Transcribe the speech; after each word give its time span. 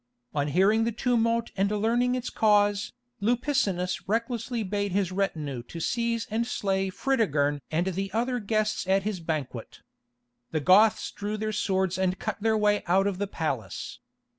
On 0.33 0.47
hearing 0.47 0.83
the 0.83 0.91
tumult 0.91 1.51
and 1.55 1.69
learning 1.69 2.15
its 2.15 2.31
cause, 2.31 2.91
Lupicinus 3.21 4.05
recklessly 4.07 4.63
bade 4.63 4.91
his 4.93 5.11
retinue 5.11 5.61
seize 5.79 6.25
and 6.31 6.47
slay 6.47 6.89
Fritigern 6.89 7.61
and 7.69 7.85
the 7.85 8.11
other 8.11 8.39
guests 8.39 8.87
at 8.87 9.03
his 9.03 9.19
banquet. 9.19 9.81
The 10.49 10.59
Goths 10.59 11.11
drew 11.11 11.37
their 11.37 11.53
swords 11.53 11.99
and 11.99 12.17
cut 12.17 12.41
their 12.41 12.57
way 12.57 12.81
out 12.87 13.05
of 13.05 13.19
the 13.19 13.27
palace. 13.27 13.99